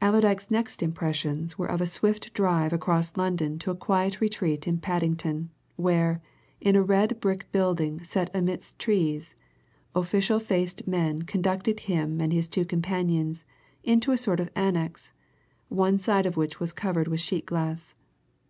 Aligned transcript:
Allerdyke's 0.00 0.50
next 0.50 0.82
impressions 0.82 1.58
were 1.58 1.70
of 1.70 1.82
a 1.82 1.86
swift 1.86 2.32
drive 2.32 2.72
across 2.72 3.14
London 3.18 3.58
to 3.58 3.70
a 3.70 3.74
quiet 3.76 4.22
retreat 4.22 4.66
in 4.66 4.78
Paddington, 4.78 5.50
where, 5.76 6.22
in 6.62 6.76
a 6.76 6.82
red 6.82 7.20
brick 7.20 7.52
building 7.52 8.02
set 8.02 8.30
amidst 8.32 8.78
trees, 8.78 9.34
official 9.94 10.38
faced 10.38 10.86
men 10.88 11.20
conducted 11.24 11.80
him 11.80 12.22
and 12.22 12.32
his 12.32 12.48
two 12.48 12.64
companions 12.64 13.44
into 13.84 14.12
a 14.12 14.16
sort 14.16 14.40
of 14.40 14.48
annex, 14.56 15.12
one 15.68 15.98
side 15.98 16.24
of 16.24 16.38
which 16.38 16.58
was 16.58 16.72
covered 16.72 17.06
with 17.06 17.20
sheet 17.20 17.44
glass. 17.44 17.94